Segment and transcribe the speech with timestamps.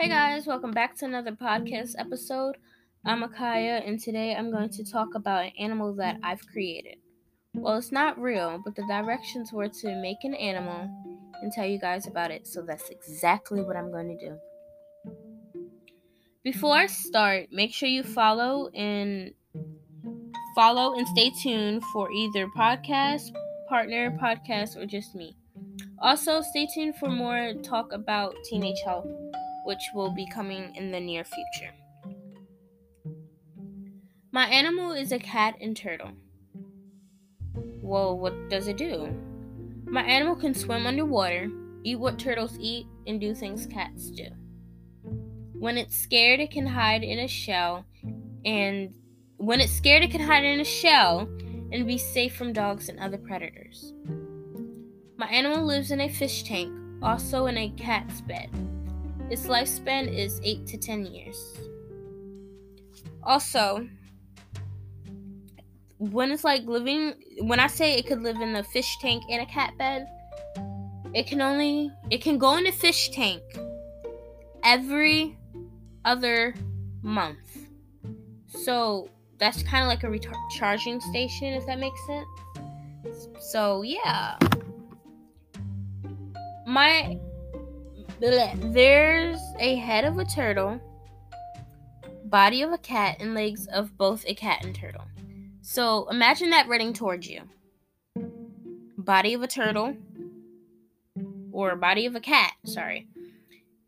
[0.00, 2.56] Hey guys, welcome back to another podcast episode.
[3.04, 6.96] I'm Akaya, and today I'm going to talk about an animal that I've created.
[7.52, 10.88] Well, it's not real, but the directions were to make an animal
[11.42, 14.38] and tell you guys about it, so that's exactly what I'm going to do.
[16.44, 19.34] Before I start, make sure you follow and
[20.54, 23.36] follow and stay tuned for either podcast,
[23.68, 25.36] partner podcast, or just me.
[25.98, 29.06] Also, stay tuned for more talk about teenage health
[29.64, 31.72] which will be coming in the near future.
[34.32, 36.12] My animal is a cat and turtle.
[37.82, 39.08] Well, what does it do?
[39.86, 41.50] My animal can swim underwater,
[41.82, 44.26] eat what turtles eat, and do things cats do.
[45.58, 47.84] When it's scared, it can hide in a shell,
[48.44, 48.94] and
[49.36, 51.28] when it's scared, it can hide in a shell
[51.72, 53.92] and be safe from dogs and other predators.
[55.16, 58.48] My animal lives in a fish tank, also in a cat's bed.
[59.30, 61.56] Its lifespan is 8 to 10 years.
[63.22, 63.88] Also,
[65.98, 69.40] when it's like living, when I say it could live in a fish tank in
[69.40, 70.08] a cat bed,
[71.14, 73.42] it can only, it can go in a fish tank
[74.64, 75.38] every
[76.04, 76.54] other
[77.02, 77.68] month.
[78.46, 83.28] So that's kind of like a recharging station, if that makes sense.
[83.52, 84.36] So yeah.
[86.66, 87.18] My
[88.20, 90.78] there's a head of a turtle,
[92.26, 95.04] body of a cat, and legs of both a cat and turtle.
[95.62, 97.42] So imagine that running towards you.
[98.98, 99.96] Body of a turtle,
[101.50, 103.08] or body of a cat, sorry.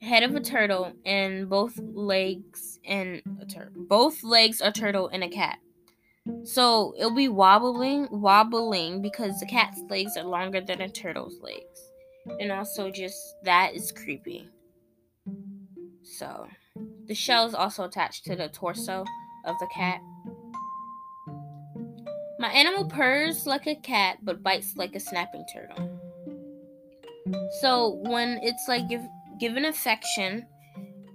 [0.00, 3.82] Head of a turtle and both legs and a turtle.
[3.88, 5.58] Both legs a turtle and a cat.
[6.44, 11.89] So it'll be wobbling, wobbling because the cat's legs are longer than a turtle's legs
[12.38, 14.48] and also just that is creepy.
[16.02, 16.46] So,
[17.06, 19.04] the shell is also attached to the torso
[19.44, 20.00] of the cat.
[22.38, 25.98] My animal purrs like a cat but bites like a snapping turtle.
[27.60, 29.02] So, when it's like give,
[29.38, 30.46] given affection,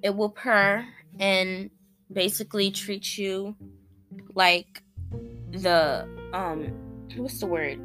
[0.04, 0.86] it will purr
[1.20, 1.70] and
[2.12, 3.56] basically treat you
[4.36, 4.84] like
[5.52, 6.72] the um
[7.16, 7.80] what's the word?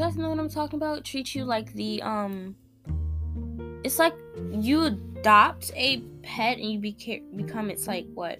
[0.00, 1.04] Guys know what I'm talking about?
[1.04, 2.56] Treat you like the um
[3.84, 4.14] it's like
[4.50, 8.38] you adopt a pet and you be- become its like what?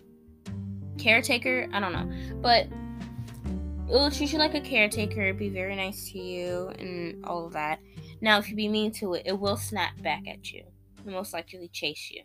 [0.97, 1.69] Caretaker?
[1.72, 2.10] I don't know.
[2.41, 7.47] But it will treat you like a caretaker be very nice to you and all
[7.47, 7.81] of that.
[8.22, 10.65] Now if you be mean to it it will snap back at you
[11.04, 12.22] and most likely chase you.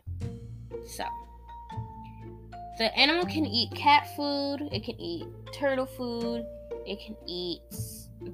[0.88, 1.04] So
[2.78, 6.46] the animal can eat cat food, it can eat turtle food,
[6.86, 7.60] it can eat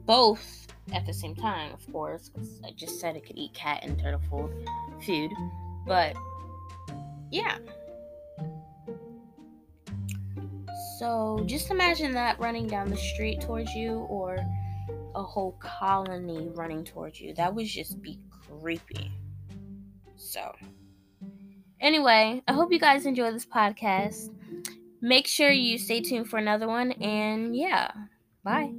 [0.06, 3.80] both at the same time, of course, because I just said it could eat cat
[3.84, 4.68] and turtle food.
[5.06, 5.32] Food.
[5.86, 6.16] But
[7.32, 7.58] yeah.
[11.00, 14.38] So just imagine that running down the street towards you or
[15.16, 17.34] a whole colony running towards you.
[17.34, 18.20] That would just be
[18.60, 19.12] creepy.
[20.16, 20.54] So
[21.82, 24.30] Anyway, I hope you guys enjoy this podcast.
[25.02, 27.92] Make sure you stay tuned for another one, and yeah,
[28.44, 28.72] bye.